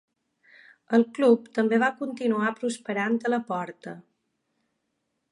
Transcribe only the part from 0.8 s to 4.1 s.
El club també va continuar prosperant a la porta.